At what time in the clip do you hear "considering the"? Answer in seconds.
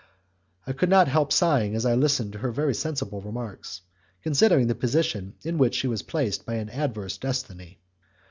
4.23-4.73